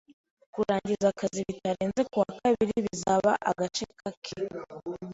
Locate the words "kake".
4.01-4.35